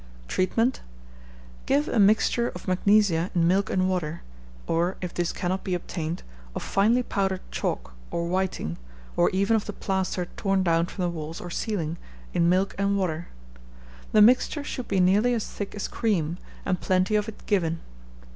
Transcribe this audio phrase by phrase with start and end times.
[0.27, 0.81] Treatment.
[1.67, 4.23] Give a mixture of magnesia in milk and water,
[4.65, 6.23] or, if this cannot be obtained,
[6.55, 8.79] of finely powdered chalk, or whiting,
[9.15, 11.97] or even of the plaster torn down from the walls or ceiling,
[12.33, 13.27] in milk and water.
[14.11, 17.79] The mixture should be nearly as thick as cream, and plenty of it given.